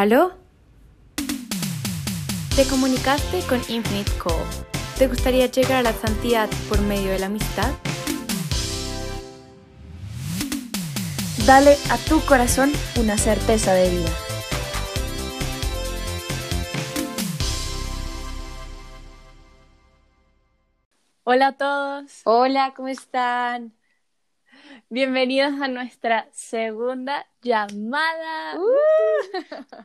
[0.00, 0.32] ¿Aló?
[2.56, 4.46] Te comunicaste con Infinite Call.
[4.96, 7.70] ¿Te gustaría llegar a la santidad por medio de la amistad?
[11.46, 14.10] Dale a tu corazón una certeza de vida.
[21.24, 22.22] Hola a todos.
[22.24, 23.74] Hola, ¿cómo están?
[24.88, 28.56] Bienvenidos a nuestra segunda llamada.
[28.56, 29.84] Uh.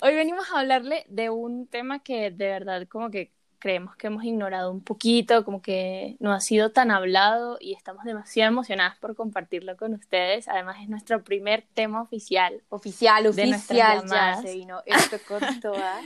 [0.00, 3.32] Hoy venimos a hablarle de un tema que de verdad como que
[3.64, 8.04] creemos que hemos ignorado un poquito, como que no ha sido tan hablado y estamos
[8.04, 10.48] demasiado emocionadas por compartirlo con ustedes.
[10.48, 12.62] Además es nuestro primer tema oficial.
[12.68, 15.98] Oficial, oficial, ya se vino esto con toda.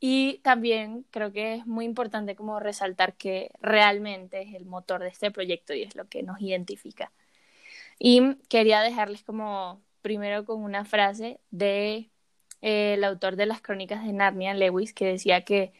[0.00, 5.08] Y también creo que es muy importante como resaltar que realmente es el motor de
[5.08, 7.12] este proyecto y es lo que nos identifica.
[7.98, 12.10] Y quería dejarles como primero con una frase de
[12.60, 15.72] eh, el autor de las crónicas de Narnia, Lewis, que decía que,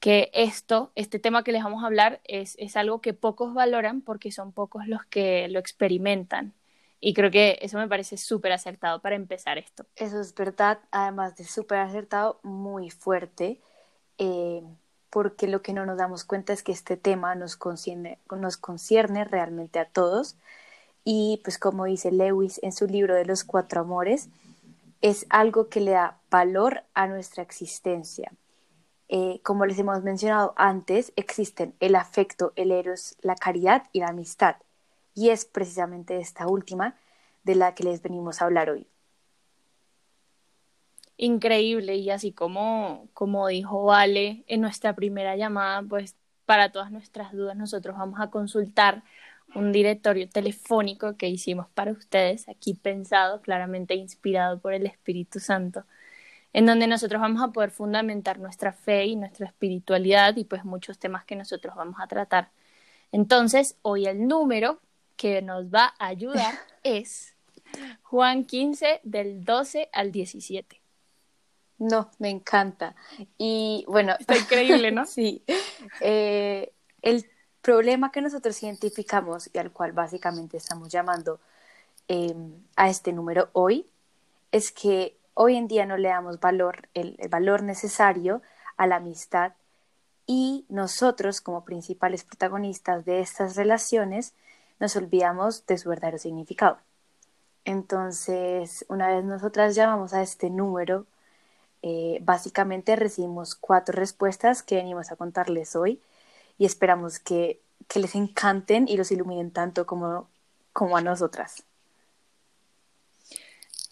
[0.00, 4.02] que esto, este tema que les vamos a hablar, es, es algo que pocos valoran
[4.02, 6.52] porque son pocos los que lo experimentan.
[7.00, 9.86] Y creo que eso me parece súper acertado para empezar esto.
[9.96, 13.62] Eso es verdad, además de súper acertado, muy fuerte,
[14.18, 14.62] eh,
[15.08, 19.24] porque lo que no nos damos cuenta es que este tema nos concierne, nos concierne
[19.24, 20.36] realmente a todos.
[21.04, 24.28] Y pues como dice Lewis en su libro de los cuatro amores,
[25.02, 28.32] es algo que le da valor a nuestra existencia.
[29.08, 34.08] Eh, como les hemos mencionado antes, existen el afecto, el eros, la caridad y la
[34.08, 34.56] amistad.
[35.14, 36.96] Y es precisamente esta última
[37.44, 38.86] de la que les venimos a hablar hoy.
[41.16, 47.32] Increíble, y así como, como dijo Vale en nuestra primera llamada, pues para todas nuestras
[47.32, 49.04] dudas nosotros vamos a consultar
[49.54, 55.84] un directorio telefónico que hicimos para ustedes, aquí pensado, claramente inspirado por el Espíritu Santo,
[56.52, 60.98] en donde nosotros vamos a poder fundamentar nuestra fe y nuestra espiritualidad y pues muchos
[60.98, 62.50] temas que nosotros vamos a tratar.
[63.12, 64.80] Entonces, hoy el número
[65.16, 67.34] que nos va a ayudar es
[68.02, 70.80] Juan 15 del 12 al 17.
[71.78, 72.94] No, me encanta.
[73.36, 75.06] Y bueno, Está increíble, ¿no?
[75.06, 75.42] sí.
[76.00, 76.72] Eh,
[77.02, 77.26] el
[77.64, 81.40] problema que nosotros identificamos y al cual básicamente estamos llamando
[82.08, 82.36] eh,
[82.76, 83.86] a este número hoy
[84.52, 88.42] es que hoy en día no le damos valor, el, el valor necesario
[88.76, 89.54] a la amistad
[90.26, 94.34] y nosotros como principales protagonistas de estas relaciones
[94.78, 96.76] nos olvidamos de su verdadero significado.
[97.64, 101.06] Entonces, una vez nosotras llamamos a este número,
[101.80, 106.02] eh, básicamente recibimos cuatro respuestas que venimos a contarles hoy
[106.58, 110.28] y esperamos que, que les encanten y los iluminen tanto como,
[110.72, 111.64] como a nosotras.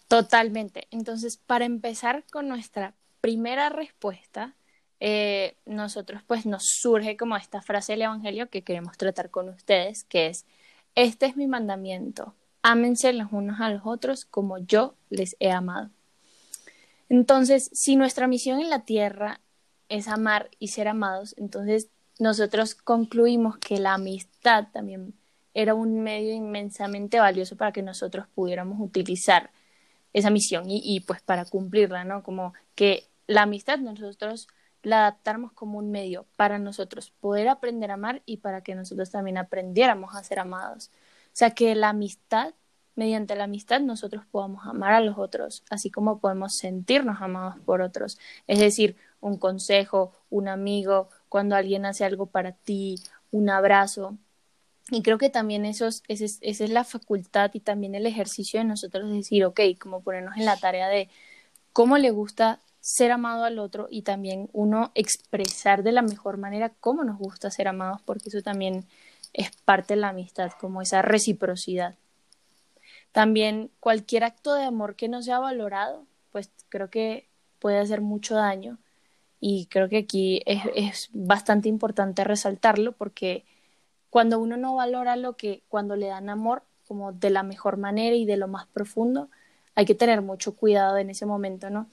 [0.07, 0.87] Totalmente.
[0.91, 4.55] Entonces, para empezar con nuestra primera respuesta,
[4.99, 10.03] eh, nosotros pues nos surge como esta frase del Evangelio que queremos tratar con ustedes,
[10.05, 10.45] que es,
[10.95, 15.89] este es mi mandamiento, ámense los unos a los otros como yo les he amado.
[17.09, 19.41] Entonces, si nuestra misión en la tierra
[19.89, 21.89] es amar y ser amados, entonces
[22.23, 25.13] nosotros concluimos que la amistad también
[25.53, 29.51] era un medio inmensamente valioso para que nosotros pudiéramos utilizar
[30.13, 32.23] esa misión y, pues para cumplirla, ¿no?
[32.23, 34.47] Como que la amistad nosotros
[34.83, 39.11] la adaptáramos como un medio para nosotros poder aprender a amar y para que nosotros
[39.11, 40.91] también aprendiéramos a ser amados.
[41.27, 42.53] O sea, que la amistad,
[42.95, 47.81] mediante la amistad, nosotros podamos amar a los otros, así como podemos sentirnos amados por
[47.81, 48.17] otros.
[48.47, 52.93] Es decir, un consejo, un amigo, cuando alguien hace algo para ti,
[53.31, 54.19] un abrazo.
[54.91, 58.65] Y creo que también eso es, esa es, la facultad y también el ejercicio de
[58.65, 61.09] nosotros de decir, ok, como ponernos en la tarea de
[61.73, 66.71] cómo le gusta ser amado al otro y también uno expresar de la mejor manera
[66.79, 68.85] cómo nos gusta ser amados, porque eso también
[69.33, 71.95] es parte de la amistad, como esa reciprocidad.
[73.11, 77.27] También cualquier acto de amor que no sea valorado, pues creo que
[77.57, 78.77] puede hacer mucho daño
[79.45, 83.43] y creo que aquí es, es bastante importante resaltarlo porque
[84.09, 88.15] cuando uno no valora lo que cuando le dan amor como de la mejor manera
[88.15, 89.29] y de lo más profundo,
[89.75, 91.89] hay que tener mucho cuidado en ese momento, ¿no?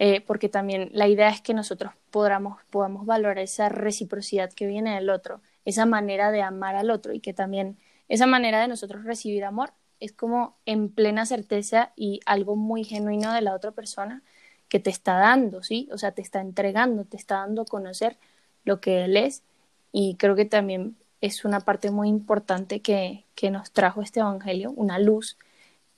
[0.00, 4.96] Eh, porque también la idea es que nosotros podamos, podamos valorar esa reciprocidad que viene
[4.96, 7.78] del otro, esa manera de amar al otro y que también
[8.08, 13.32] esa manera de nosotros recibir amor es como en plena certeza y algo muy genuino
[13.32, 14.24] de la otra persona
[14.72, 15.86] que te está dando, ¿sí?
[15.92, 18.16] O sea, te está entregando, te está dando a conocer
[18.64, 19.42] lo que él es
[19.92, 24.72] y creo que también es una parte muy importante que, que nos trajo este Evangelio,
[24.74, 25.36] una luz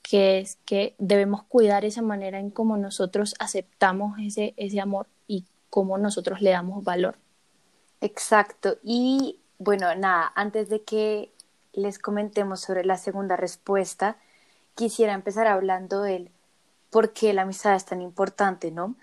[0.01, 5.45] que es que debemos cuidar esa manera en cómo nosotros aceptamos ese, ese amor y
[5.69, 7.15] cómo nosotros le damos valor.
[8.01, 8.75] Exacto.
[8.83, 11.31] Y bueno, nada, antes de que
[11.71, 14.17] les comentemos sobre la segunda respuesta,
[14.75, 16.29] quisiera empezar hablando del
[16.95, 18.95] por qué la amistad es tan importante, ¿no?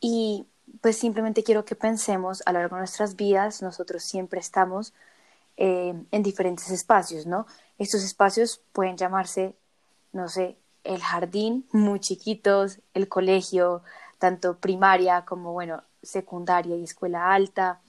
[0.00, 0.48] Y
[0.80, 4.92] pues simplemente quiero que pensemos a lo largo de nuestras vidas, nosotros siempre estamos
[5.56, 7.46] eh, en diferentes espacios, ¿no?
[7.78, 9.54] Estos espacios pueden llamarse,
[10.12, 13.84] no sé, el jardín, muy chiquitos, el colegio,
[14.18, 17.80] tanto primaria como, bueno, secundaria y escuela alta.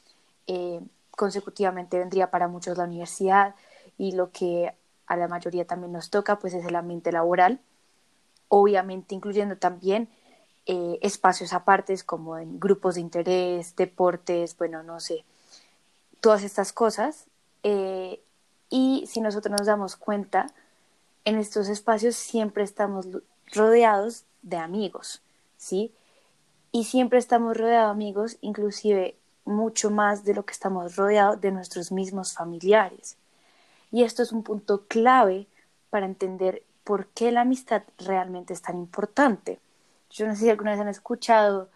[0.45, 3.56] Eh, consecutivamente vendría para muchos la universidad
[3.98, 4.71] y lo que
[5.07, 7.59] a la mayoría también nos toca, pues es el ambiente laboral,
[8.50, 10.10] obviamente incluyendo también
[10.66, 15.24] eh, espacios apartes como en grupos de interés, deportes, bueno, no sé,
[16.20, 17.26] todas estas cosas.
[17.64, 18.22] Eh,
[18.70, 20.48] y si nosotros nos damos cuenta,
[21.24, 23.08] en estos espacios siempre estamos
[23.54, 25.22] rodeados de amigos,
[25.58, 25.94] ¿sí?
[26.72, 29.16] Y siempre estamos rodeados de amigos, inclusive
[29.46, 33.18] mucho más de lo que estamos rodeados de nuestros mismos familiares.
[33.92, 35.48] Y esto es un punto clave
[35.90, 39.60] para entender por qué la amistad realmente es tan importante.
[40.10, 41.68] Yo no sé si alguna vez han escuchado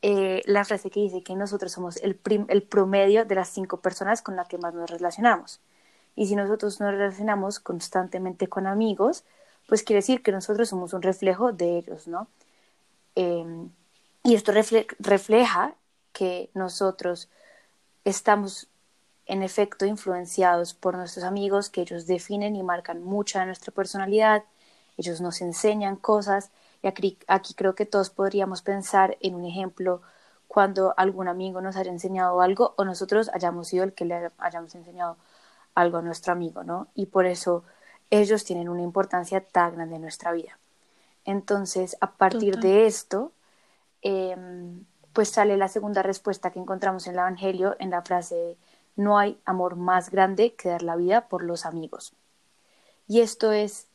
[0.00, 4.22] eh, la frase que dice que nosotros somos el, el promedio de las cinco personas
[4.22, 5.60] con las que más nos relacionamos.
[6.16, 9.24] Y si nosotros nos relacionamos constantemente con amigos,
[9.68, 12.26] pues quiere decir que nosotros somos un reflejo de ellos, ¿no?
[13.16, 13.68] Em,
[14.24, 14.52] y esto
[15.00, 15.74] refleja
[16.14, 17.28] que nosotros
[18.06, 18.68] estamos
[19.30, 24.42] en efecto influenciados por nuestros amigos, que ellos definen y marcan mucha de nuestra personalidad,
[24.96, 26.50] ellos nos enseñan cosas,
[26.82, 30.02] y aquí, aquí creo que todos podríamos pensar en un ejemplo
[30.48, 34.74] cuando algún amigo nos haya enseñado algo o nosotros hayamos sido el que le hayamos
[34.74, 35.16] enseñado
[35.76, 36.88] algo a nuestro amigo, ¿no?
[36.96, 37.62] Y por eso
[38.10, 40.58] ellos tienen una importancia tan grande en nuestra vida.
[41.24, 43.30] Entonces, a partir de esto,
[44.02, 48.58] em, pues sale la segunda respuesta que encontramos en el Evangelio en la frase
[48.96, 52.12] no hay amor más grande que dar la vida por los amigos.
[53.08, 53.86] Y esto es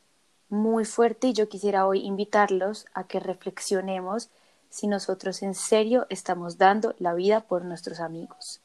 [0.48, 4.28] muy fuerte y yo quisiera hoy invitarlos a que reflexionemos
[4.70, 8.60] si nosotros en serio estamos dando la vida por nuestros amigos.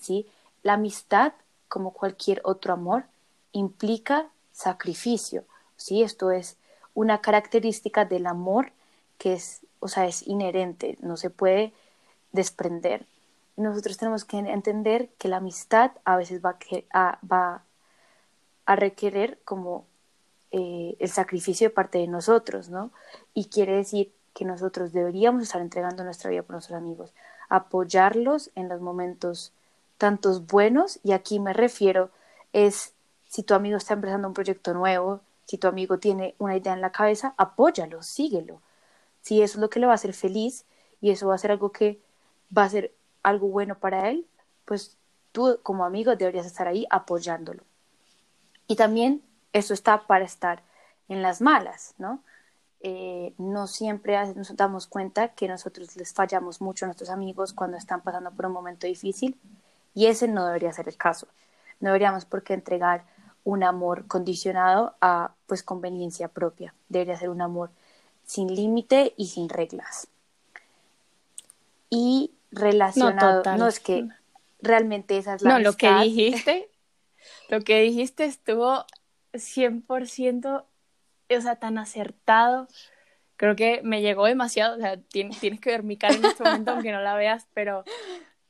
[0.00, 0.26] ¿Sí?
[0.62, 1.32] La amistad,
[1.68, 3.04] como cualquier otro amor,
[3.52, 5.44] implica sacrificio.
[5.76, 6.02] ¿Sí?
[6.02, 6.56] Esto es
[6.94, 8.72] una característica del amor
[9.18, 11.72] que es, o sea, es inherente, no se puede
[12.32, 13.06] desprender.
[13.56, 16.58] Nosotros tenemos que entender que la amistad a veces va
[16.92, 17.62] a, va
[18.66, 19.84] requerir como
[20.50, 22.90] eh, el sacrificio de parte de nosotros, ¿no?
[23.34, 27.12] Y quiere decir que nosotros deberíamos estar entregando nuestra vida por nuestros amigos,
[27.48, 29.52] apoyarlos en los momentos
[29.98, 32.10] tantos buenos, y aquí me refiero
[32.52, 32.92] es
[33.28, 36.80] si tu amigo está empezando un proyecto nuevo, si tu amigo tiene una idea en
[36.80, 38.60] la cabeza, apóyalo, síguelo.
[39.22, 40.64] Si eso es lo que le va a hacer feliz
[41.00, 42.00] y eso va a ser algo que
[42.56, 42.92] va a ser
[43.24, 44.24] algo bueno para él,
[44.64, 44.96] pues
[45.32, 47.64] tú como amigo deberías estar ahí apoyándolo.
[48.68, 49.22] Y también
[49.52, 50.62] eso está para estar
[51.08, 52.22] en las malas, ¿no?
[52.80, 57.78] Eh, no siempre nos damos cuenta que nosotros les fallamos mucho a nuestros amigos cuando
[57.78, 59.40] están pasando por un momento difícil
[59.94, 61.26] y ese no debería ser el caso.
[61.80, 63.04] No deberíamos por qué entregar
[63.42, 66.74] un amor condicionado a pues conveniencia propia.
[66.88, 67.70] Debería ser un amor
[68.26, 70.08] sin límite y sin reglas.
[71.90, 74.08] Y relacionado, no, es que
[74.60, 76.70] realmente esa es la No, lo que dijiste,
[77.48, 78.84] lo que dijiste estuvo
[79.32, 80.64] 100%,
[81.30, 82.68] o sea, tan acertado.
[83.36, 86.44] Creo que me llegó demasiado, o sea, tienes, tienes que ver mi cara en este
[86.44, 87.84] momento aunque no la veas, pero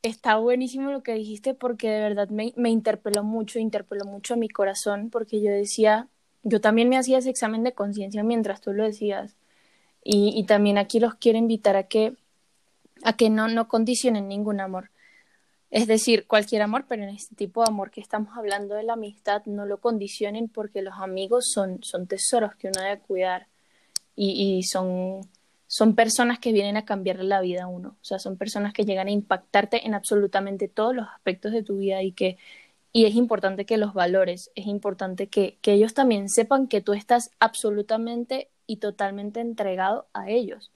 [0.02, 4.36] está buenísimo lo que dijiste porque de verdad me, me interpeló mucho, interpeló mucho a
[4.36, 6.08] mi corazón porque yo decía,
[6.42, 9.36] yo también me hacía ese examen de conciencia mientras tú lo decías.
[10.02, 12.14] Y, y también aquí los quiero invitar a que
[13.04, 14.90] a que no, no condicionen ningún amor.
[15.70, 18.94] Es decir, cualquier amor, pero en este tipo de amor que estamos hablando de la
[18.94, 23.46] amistad, no lo condicionen porque los amigos son, son tesoros que uno debe cuidar
[24.16, 25.20] y, y son,
[25.66, 27.96] son personas que vienen a cambiarle la vida a uno.
[28.00, 31.78] O sea, son personas que llegan a impactarte en absolutamente todos los aspectos de tu
[31.78, 32.38] vida y que
[32.96, 36.92] y es importante que los valores, es importante que, que ellos también sepan que tú
[36.92, 40.70] estás absolutamente y totalmente entregado a ellos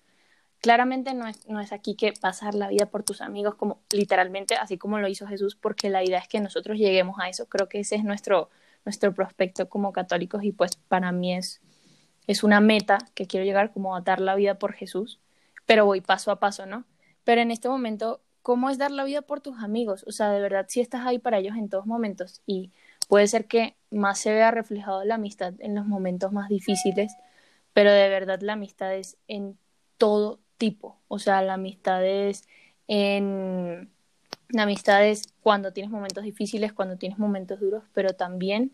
[0.60, 4.56] claramente no es, no es aquí que pasar la vida por tus amigos como literalmente,
[4.56, 7.46] así como lo hizo Jesús, porque la idea es que nosotros lleguemos a eso.
[7.48, 8.50] Creo que ese es nuestro,
[8.84, 11.60] nuestro prospecto como católicos y pues para mí es,
[12.26, 15.20] es una meta que quiero llegar como a dar la vida por Jesús,
[15.66, 16.84] pero voy paso a paso, ¿no?
[17.24, 20.04] Pero en este momento, ¿cómo es dar la vida por tus amigos?
[20.06, 22.72] O sea, de verdad, si estás ahí para ellos en todos momentos y
[23.08, 27.12] puede ser que más se vea reflejado la amistad en los momentos más difíciles,
[27.72, 29.58] pero de verdad la amistad es en
[29.98, 32.48] todo tipo, o sea, la amistad es
[32.88, 33.90] en
[34.50, 38.72] la amistad es cuando tienes momentos difíciles, cuando tienes momentos duros, pero también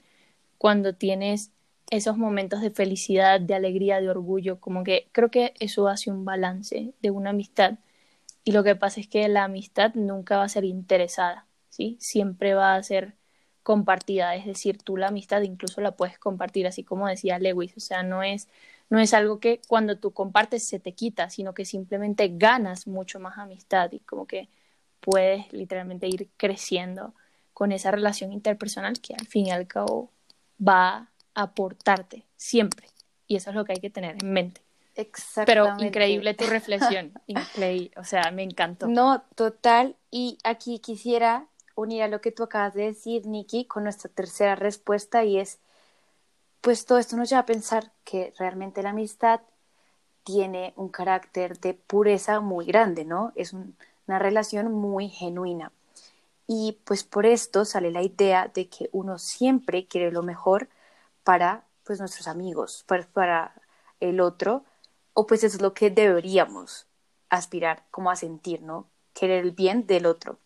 [0.58, 1.50] cuando tienes
[1.90, 6.24] esos momentos de felicidad, de alegría, de orgullo, como que creo que eso hace un
[6.24, 7.78] balance de una amistad.
[8.44, 11.96] Y lo que pasa es que la amistad nunca va a ser interesada, ¿sí?
[12.00, 13.14] Siempre va a ser
[13.62, 17.80] compartida, es decir, tú la amistad incluso la puedes compartir, así como decía Lewis, o
[17.80, 18.48] sea, no es
[18.94, 23.18] no es algo que cuando tú compartes se te quita, sino que simplemente ganas mucho
[23.18, 24.48] más amistad y como que
[25.00, 27.12] puedes literalmente ir creciendo
[27.52, 30.12] con esa relación interpersonal que al fin y al cabo
[30.60, 32.86] va a aportarte siempre.
[33.26, 34.60] Y eso es lo que hay que tener en mente.
[35.44, 38.86] Pero increíble tu reflexión, increíble, o sea, me encantó.
[38.86, 43.82] No, total, y aquí quisiera unir a lo que tú acabas de decir, Nikki, con
[43.82, 45.58] nuestra tercera respuesta y es,
[46.64, 49.42] pues todo esto nos lleva a pensar que realmente la amistad
[50.23, 53.33] tiene un carácter de pureza muy grande, ¿no?
[53.35, 55.73] Es una relación muy genuina.
[56.47, 60.71] Y pues por esto sale la idea de que uno siempre quiere lo mejor
[61.23, 63.54] para pues nuestros amigos, para, para
[64.00, 64.64] el otro,
[65.12, 66.87] o pues eso es lo que deberíamos
[67.28, 68.87] aspirar como a sentir, ¿no?
[69.12, 70.38] Querer el bien del otro.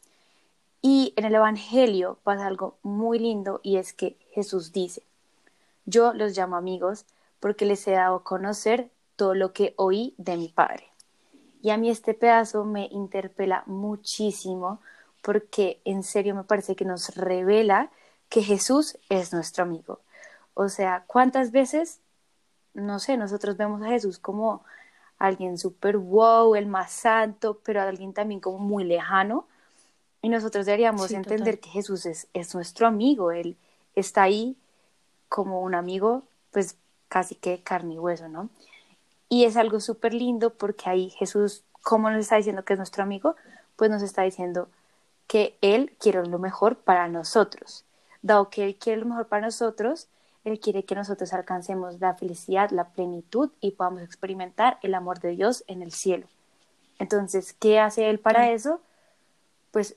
[0.83, 5.05] Y en el Evangelio pasa algo muy lindo y es que Jesús dice,
[5.88, 7.07] yo los llamo amigos
[7.40, 10.85] porque les he dado a conocer todo lo que oí de mi Padre.
[11.62, 14.80] Y a mí este pedazo me interpela muchísimo
[15.23, 17.90] porque en serio me parece que nos revela
[18.28, 20.00] que Jesús es nuestro amigo.
[20.54, 22.00] O sea, ¿cuántas veces,
[22.75, 24.64] no sé, nosotros vemos a Jesús como
[25.18, 29.47] alguien súper wow, el más santo, pero alguien también como muy lejano?
[30.21, 33.57] Y nosotros deberíamos entender que Jesús es, es nuestro amigo, Él
[33.95, 34.57] está ahí
[35.29, 36.77] como un amigo, pues
[37.09, 38.51] casi que carne y hueso, ¿no?
[39.29, 43.03] Y es algo súper lindo porque ahí Jesús, ¿cómo nos está diciendo que es nuestro
[43.03, 43.37] amigo?
[43.77, 44.69] Pues nos está diciendo
[45.27, 47.85] que Él quiere lo mejor para nosotros.
[48.23, 50.09] Dado que Él quiere lo mejor para nosotros,
[50.45, 55.31] Él quiere que nosotros alcancemos la felicidad, la plenitud y podamos experimentar el amor de
[55.31, 56.27] Dios en el cielo.
[56.99, 58.81] Entonces, ¿qué hace Él para eso?
[59.71, 59.97] Pues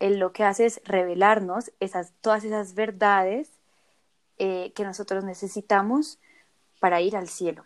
[0.00, 3.50] Él lo que hace es revelarnos esas, todas esas verdades
[4.38, 6.18] eh, que nosotros necesitamos
[6.80, 7.64] para ir al cielo.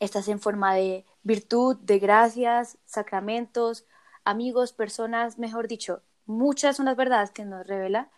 [0.00, 3.86] Estas en forma de virtud, de gracias, sacramentos,
[4.24, 8.10] amigos, personas, mejor dicho, muchas son las verdades que nos revela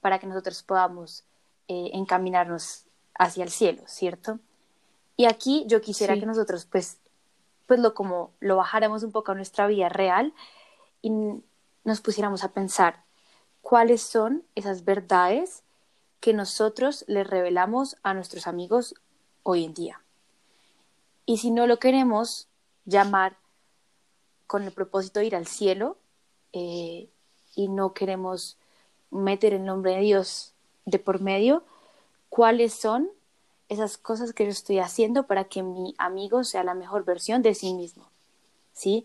[0.00, 1.24] para que nosotros podamos
[1.66, 2.84] eh, encaminarnos
[3.18, 4.38] hacia el cielo, ¿cierto?
[5.16, 6.98] Y aquí yo quisiera que nosotros, pues,
[7.66, 10.32] pues lo como lo bajáramos un poco a nuestra vida real
[11.02, 11.10] y
[11.84, 13.02] nos pusiéramos a pensar
[13.60, 15.64] cuáles son esas verdades
[16.20, 18.94] que nosotros les revelamos a nuestros amigos
[19.42, 20.00] hoy en día.
[21.26, 22.48] Y si no lo queremos
[22.84, 23.36] llamar
[24.46, 25.98] con el propósito de ir al cielo
[26.52, 27.08] eh,
[27.54, 28.56] y no queremos
[29.10, 30.54] meter el nombre de Dios
[30.86, 31.62] de por medio,
[32.30, 33.10] ¿cuáles son
[33.68, 37.54] esas cosas que yo estoy haciendo para que mi amigo sea la mejor versión de
[37.54, 38.08] sí mismo?
[38.72, 39.04] ¿Sí?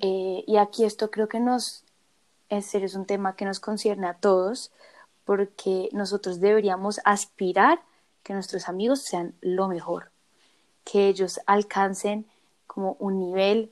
[0.00, 1.84] Eh, y aquí esto creo que nos,
[2.48, 4.70] en serio, es un tema que nos concierne a todos,
[5.24, 7.80] porque nosotros deberíamos aspirar
[8.22, 10.10] que nuestros amigos sean lo mejor,
[10.84, 12.26] que ellos alcancen
[12.66, 13.70] como un nivel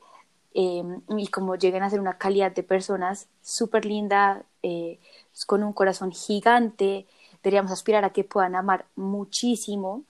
[0.55, 4.99] em, y como lleguen a ser una calidad de personas súper linda, eh,
[5.47, 7.07] con un corazón gigante,
[7.43, 10.05] deberíamos aspirar a que puedan amar muchísimo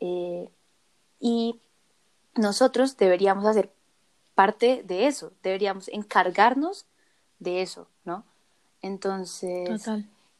[0.00, 0.48] eh,
[1.20, 1.58] y
[2.34, 3.70] nosotros deberíamos hacer
[4.34, 6.84] parte de eso, deberíamos encargarnos
[7.38, 8.24] de eso, ¿no?
[8.82, 9.88] Entonces.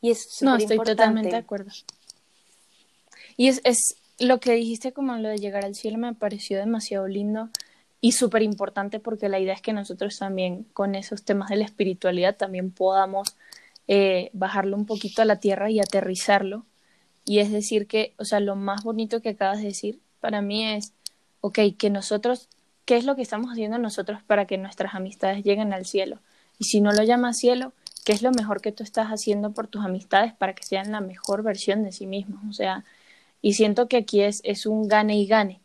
[0.06, 1.72] Y es No, estoy totalmente de acuerdo.
[3.36, 7.08] Y es, es lo que dijiste como lo de llegar al cielo me pareció demasiado
[7.08, 7.50] lindo
[8.00, 11.64] y súper importante porque la idea es que nosotros también con esos temas de la
[11.64, 13.36] espiritualidad también podamos
[13.88, 16.64] eh, bajarlo un poquito a la tierra y aterrizarlo.
[17.24, 20.64] Y es decir que, o sea, lo más bonito que acabas de decir para mí
[20.64, 20.92] es,
[21.40, 22.48] ok, que nosotros,
[22.84, 26.20] ¿qué es lo que estamos haciendo nosotros para que nuestras amistades lleguen al cielo?
[26.60, 27.72] Y si no lo llama cielo,
[28.06, 31.00] qué es lo mejor que tú estás haciendo por tus amistades para que sean la
[31.00, 32.40] mejor versión de sí mismos.
[32.48, 32.84] O sea,
[33.42, 35.60] y siento que aquí es, es un gane y gane.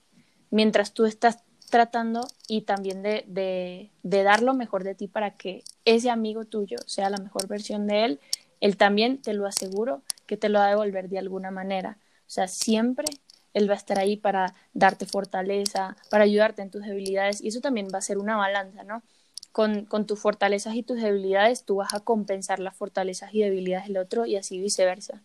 [0.50, 5.38] Mientras tú estás tratando y también de, de, de dar lo mejor de ti para
[5.38, 8.20] que ese amigo tuyo sea la mejor versión de él,
[8.60, 12.00] él también, te lo aseguro, que te lo va a devolver de alguna manera.
[12.22, 13.06] O sea, siempre
[13.54, 17.62] él va a estar ahí para darte fortaleza, para ayudarte en tus debilidades y eso
[17.62, 19.04] también va a ser una balanza, ¿no?
[19.52, 23.88] Con, con, tus fortalezas y tus debilidades, tú vas a compensar las fortalezas y debilidades
[23.88, 25.22] del otro y así viceversa.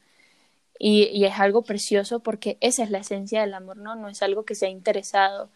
[0.78, 3.96] Y, y, es algo precioso porque esa es la esencia del amor, ¿no?
[3.96, 5.50] No es algo que sea interesado.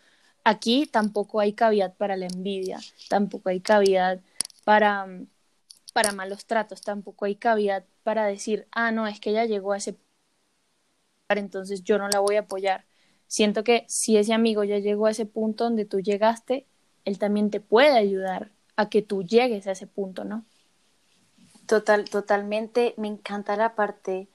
[0.44, 4.20] Aquí tampoco hay cavidad para la envidia, tampoco hay cavidad
[4.64, 5.06] para,
[5.92, 9.78] para malos tratos, tampoco hay cavidad para decir, ah, no, es que ella llegó a
[9.78, 9.96] ese
[11.38, 12.84] entonces yo no la voy a apoyar.
[13.26, 16.66] Siento que si ese amigo ya llegó a ese punto donde tú llegaste,
[17.04, 18.50] él también te puede ayudar
[18.80, 20.44] a que tú llegues a ese punto, ¿no?
[21.66, 24.26] Total, totalmente, me encanta la parte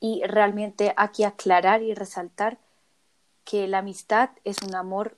[0.00, 2.58] y realmente aquí aclarar y resaltar
[3.44, 5.16] que la amistad es un amor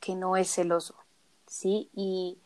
[0.00, 0.94] que no es celoso,
[1.46, 1.90] ¿sí?
[1.94, 2.38] Y,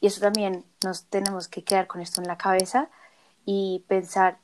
[0.00, 2.88] y eso también nos tenemos que quedar con esto en la cabeza
[3.44, 4.38] y pensar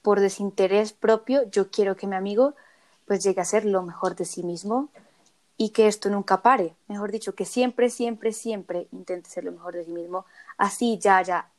[0.00, 2.54] por desinterés propio, yo quiero que mi amigo
[3.06, 4.88] pues llegue a ser lo mejor de sí mismo
[5.56, 9.74] y que esto nunca pare, mejor dicho, que siempre, siempre, siempre intente ser lo mejor
[9.74, 10.26] de sí mismo,
[10.58, 11.50] así ya haya,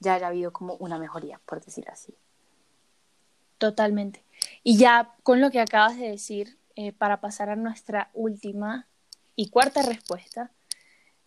[0.00, 2.14] ya haya habido como una mejoría, por decir así.
[3.58, 4.24] Totalmente.
[4.62, 8.86] Y ya con lo que acabas de decir, eh, para pasar a nuestra última
[9.34, 10.52] y cuarta respuesta,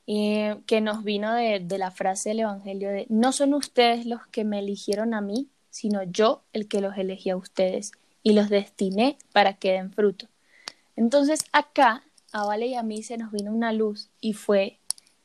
[0.07, 4.25] eh, que nos vino de, de la frase del Evangelio de, no son ustedes los
[4.27, 7.91] que me eligieron a mí, sino yo el que los elegí a ustedes
[8.23, 10.30] y los destiné para que den fruto.
[11.01, 14.77] Entonces acá a Vale y a mí se nos vino una luz y fue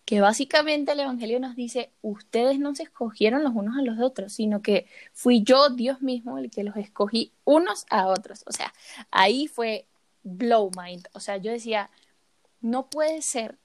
[0.06, 4.33] que básicamente el Evangelio nos dice, ustedes no se escogieron los unos a los otros,
[4.33, 8.42] sino que fui yo, Dios mismo, el que los escogí unos a otros.
[8.47, 8.73] O sea,
[9.11, 9.85] ahí fue
[10.23, 11.09] blow mind.
[11.12, 11.90] O sea, yo decía,
[12.62, 13.59] no puede ser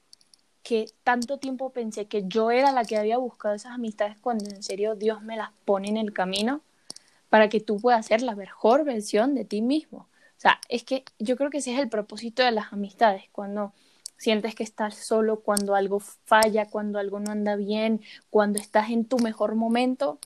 [0.62, 4.62] que tanto tiempo pensé que yo era la que había buscado esas amistades cuando en
[4.62, 6.60] serio Dios me las pone en el camino
[7.30, 10.08] para que tú puedas ser la mejor versión de ti mismo.
[10.42, 13.72] Sea, es que yo creo que ese es el propósito de las amistades, cuando
[14.16, 19.04] sientes que estás solo, cuando algo falla, cuando algo no anda bien, cuando estás en
[19.04, 20.18] tu mejor momento,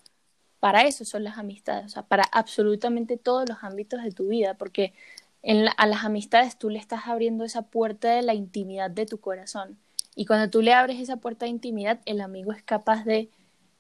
[0.58, 4.54] para eso son las amistades, o sea, para absolutamente todos los ámbitos de tu vida,
[4.54, 4.94] porque
[5.42, 9.20] en a las amistades tú le estás abriendo esa puerta de la intimidad de tu
[9.20, 9.79] corazón.
[10.14, 13.29] Y cuando tú le abres esa puerta de intimidad, el amigo es capaz de,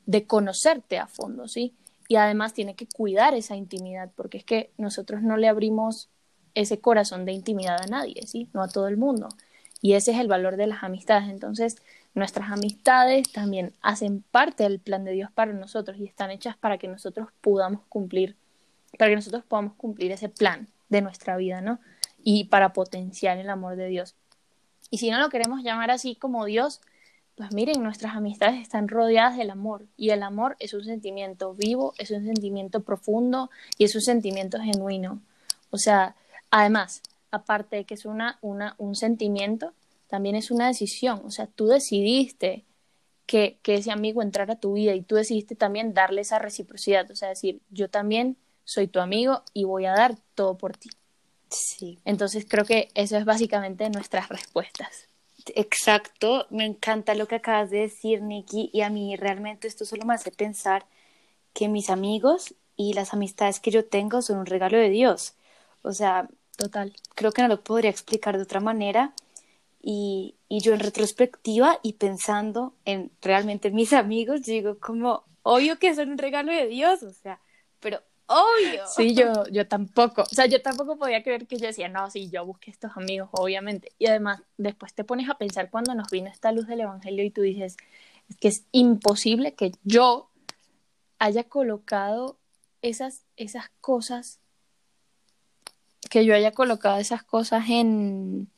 [0.04, 1.74] de conocerte a fondo, ¿sí?
[2.08, 6.10] y además tiene que cuidar esa intimidad, porque es que nosotros no le abrimos
[6.56, 8.48] ese corazón de intimidad a nadie, ¿sí?
[8.52, 9.28] No a todo el mundo.
[9.82, 11.28] Y ese es el valor de las amistades.
[11.28, 11.76] Entonces,
[12.14, 16.78] nuestras amistades también hacen parte del plan de Dios para nosotros y están hechas para
[16.78, 18.36] que nosotros podamos cumplir,
[18.98, 21.78] para que nosotros podamos cumplir ese plan de nuestra vida, ¿no?
[22.24, 24.14] Y para potenciar el amor de Dios.
[24.90, 26.80] Y si no lo queremos llamar así como Dios,
[27.36, 31.92] pues miren, nuestras amistades están rodeadas del amor y el amor es un sentimiento vivo,
[31.98, 35.20] es un sentimiento profundo y es un sentimiento genuino.
[35.70, 36.16] O sea,
[36.50, 39.72] además, aparte de que es una, una, un sentimiento,
[40.08, 41.22] también es una decisión.
[41.24, 42.64] O sea, tú decidiste
[43.26, 47.10] que, que ese amigo entrara a tu vida y tú decidiste también darle esa reciprocidad.
[47.10, 50.90] O sea, decir, yo también soy tu amigo y voy a dar todo por ti.
[51.48, 51.98] Sí.
[52.04, 55.08] Entonces creo que eso es básicamente nuestras respuestas.
[55.54, 60.04] Exacto, me encanta lo que acabas de decir, Nikki, y a mí realmente esto solo
[60.04, 60.86] me hace pensar
[61.52, 65.34] que mis amigos y las amistades que yo tengo son un regalo de Dios.
[65.82, 66.94] O sea, total.
[67.14, 69.12] Creo que no lo podría explicar de otra manera.
[69.80, 75.94] Y, y yo en retrospectiva y pensando en realmente mis amigos, digo como, obvio que
[75.94, 77.40] son un regalo de Dios, o sea,
[77.78, 78.84] pero obvio.
[78.86, 82.28] Sí, yo, yo tampoco, o sea, yo tampoco podía creer que yo decía, no, sí,
[82.30, 83.92] yo busqué estos amigos, obviamente.
[83.98, 87.30] Y además, después te pones a pensar cuando nos vino esta luz del Evangelio y
[87.30, 87.76] tú dices,
[88.28, 90.30] es que es imposible que yo
[91.18, 92.38] haya colocado
[92.82, 94.40] esas, esas cosas,
[96.08, 98.48] que yo haya colocado esas cosas en,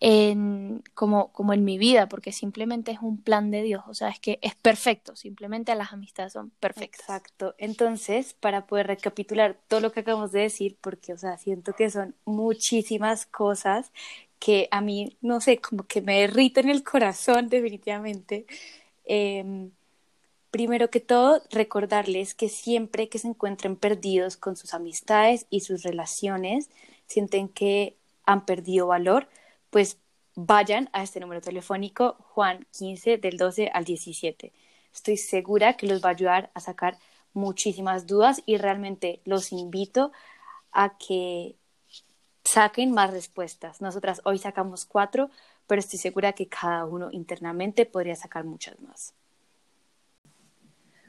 [0.00, 4.08] en, como, como en mi vida, porque simplemente es un plan de Dios, o sea,
[4.08, 7.00] es que es perfecto, simplemente las amistades son perfectas.
[7.00, 7.54] Exacto.
[7.58, 11.88] Entonces, para poder recapitular todo lo que acabamos de decir, porque, o sea, siento que
[11.90, 13.92] son muchísimas cosas
[14.38, 18.46] que a mí, no sé, como que me derriten el corazón definitivamente.
[19.06, 19.70] Em,
[20.54, 25.82] primero que todo, recordarles que siempre que se encuentren perdidos con sus amistades y sus
[25.82, 26.70] relaciones,
[27.08, 29.28] sienten que han perdido valor,
[29.70, 29.98] pues
[30.36, 34.52] vayan a este número telefónico Juan 15 del 12 al 17.
[34.94, 36.98] Estoy segura que los va a ayudar a sacar
[37.32, 40.12] muchísimas dudas y realmente los invito
[40.70, 41.56] a que
[42.44, 43.80] saquen más respuestas.
[43.80, 45.30] Nosotras hoy sacamos cuatro,
[45.66, 49.14] pero estoy segura que cada uno internamente podría sacar muchas más.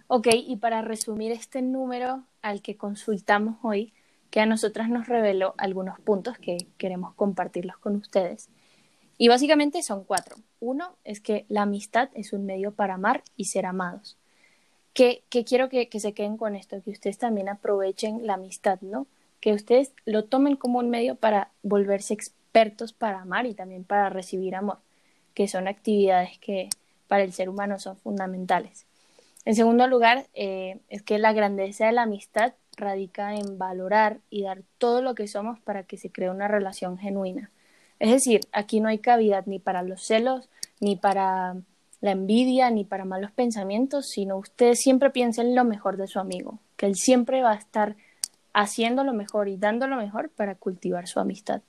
[0.07, 3.93] Ok, y para resumir este número al que consultamos hoy,
[4.29, 8.49] que a nosotras nos reveló algunos puntos que queremos compartirlos con ustedes.
[9.17, 10.35] Y básicamente son cuatro.
[10.59, 14.17] Uno es que la amistad es un medio para amar y ser amados.
[14.93, 19.07] Que, quiero que, se queden con esto, que ustedes también aprovechen la amistad, ¿no?
[19.41, 24.09] que ustedes lo tomen como un medio para volverse expertos para amar y también para
[24.09, 24.79] recibir amor,
[25.33, 26.69] que son actividades que
[27.07, 28.87] para el ser humano son fundamentales.
[29.45, 34.43] En segundo lugar, eh, es que la grandeza de la amistad radica en valorar y
[34.43, 37.51] dar todo lo que somos para que se cree una relación genuina.
[37.99, 41.55] Es decir, aquí no hay cavidad ni para los celos, ni para
[42.01, 46.59] la envidia, ni para malos pensamientos, sino ustedes siempre piensen lo mejor de su amigo,
[46.75, 47.95] que él siempre va a estar
[48.53, 51.61] haciendo lo mejor y dando lo mejor para cultivar su amistad.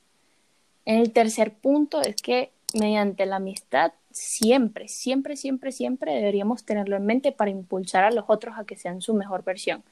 [0.84, 6.96] En el tercer punto es que mediante la amistad siempre, siempre, siempre, siempre deberíamos tenerlo
[6.96, 9.82] en mente para impulsar a los otros a que sean su mejor versión.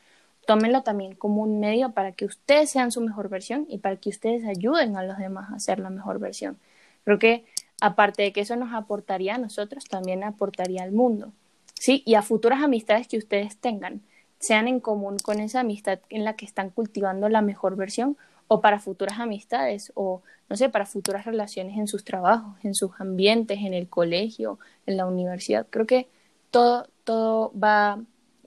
[0.46, 4.10] Tómenlo también como un medio para que ustedes sean su mejor versión y para que
[4.10, 6.58] ustedes ayuden a los demás a ser la mejor versión.
[7.04, 7.44] Creo que
[7.80, 11.32] aparte de que eso nos aportaría a nosotros, también aportaría al mundo.
[11.74, 12.02] ¿sí?
[12.06, 14.02] Y a futuras amistades que ustedes tengan,
[14.38, 18.16] sean en común con esa amistad en la que están cultivando la mejor versión
[18.48, 22.92] o para futuras amistades o no sé, para futuras relaciones en sus trabajos, en sus
[22.98, 25.66] ambientes, en el colegio, en la universidad.
[25.70, 26.08] Creo que
[26.50, 28.02] todo, todo va,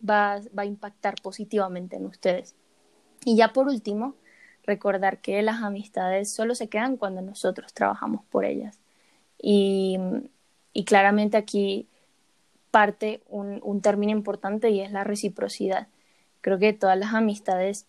[0.07, 2.55] va, va a impactar positivamente en ustedes.
[3.25, 4.15] Y ya por último,
[4.63, 8.79] recordar que las amistades solo se quedan cuando nosotros trabajamos por ellas.
[9.41, 9.97] Y,
[10.73, 11.87] y claramente aquí
[12.69, 15.87] parte un, un término importante y es la reciprocidad.
[16.41, 17.87] Creo que todas las amistades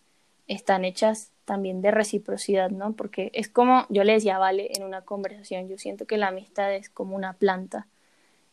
[0.49, 2.93] están hechas también de reciprocidad, ¿no?
[2.93, 6.73] Porque es como yo le decía Vale en una conversación, yo siento que la amistad
[6.73, 7.87] es como una planta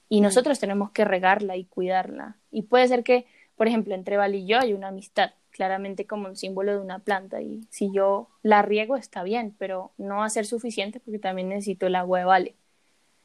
[0.09, 0.25] y mm.
[0.25, 2.37] nosotros tenemos que regarla y cuidarla.
[2.51, 6.29] Y puede ser que, por ejemplo, entre Vale y yo hay una amistad, claramente como
[6.29, 10.27] un símbolo de una planta y si yo la riego está bien, pero no va
[10.27, 12.55] a ser suficiente porque también necesito el agua de Vale.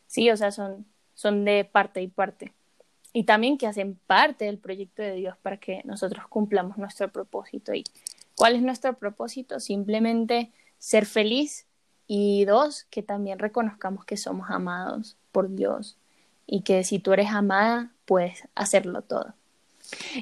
[0.08, 2.54] Sí, o sea, son, son de parte y parte.
[3.14, 7.74] Y también que hacen parte del proyecto de Dios para que nosotros cumplamos nuestro propósito
[7.74, 7.84] y
[8.42, 9.60] ¿Cuál es nuestro propósito?
[9.60, 10.50] Simplemente
[10.80, 11.68] ser feliz
[12.08, 15.96] y dos, que también reconozcamos que somos amados por Dios
[16.48, 19.36] y que si tú eres amada, puedes hacerlo todo.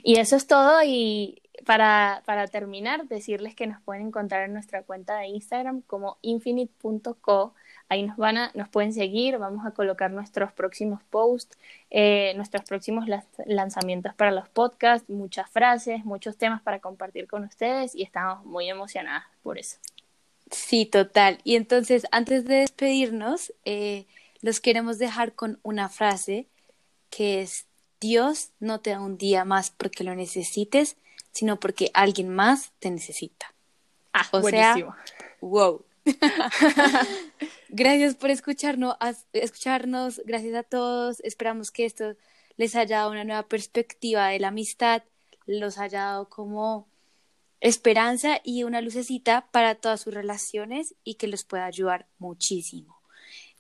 [0.04, 4.84] Y eso es todo y para, para terminar, decirles que nos pueden encontrar en nuestra
[4.84, 7.54] cuenta de Instagram como infinite.co
[7.90, 11.58] Ahí nos van a, nos pueden seguir, vamos a colocar nuestros próximos posts,
[11.90, 13.06] eh, nuestros próximos
[13.46, 18.70] lanzamientos para los podcasts, muchas frases, muchos temas para compartir con ustedes y estamos muy
[18.70, 19.78] emocionadas por eso.
[20.52, 21.40] Sí, total.
[21.44, 24.06] Y entonces, antes de despedirnos, eh,
[24.42, 26.48] los queremos dejar con una frase
[27.10, 27.66] que es,
[28.00, 30.96] Dios no te da un día más porque lo necesites,
[31.32, 33.54] sino porque alguien más te necesita.
[34.14, 34.96] Ah, o buenísimo.
[35.42, 35.84] wow.
[37.70, 38.96] gracias por escucharnos,
[39.34, 41.20] escucharnos, gracias a todos.
[41.22, 42.16] Esperamos que esto
[42.58, 45.04] les haya dado una nueva perspectiva de la amistad,
[45.46, 46.88] los haya dado como
[47.62, 53.00] esperanza y una lucecita para todas sus relaciones y que los pueda ayudar muchísimo.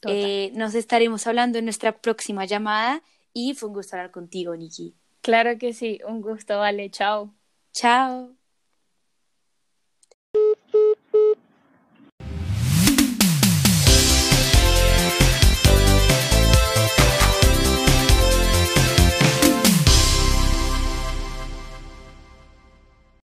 [0.07, 4.95] Eh, nos estaremos hablando en nuestra próxima llamada y fue un gusto hablar contigo, Nikki.
[5.21, 7.33] Claro que sí, un gusto, vale, chao.
[7.73, 8.35] Chao.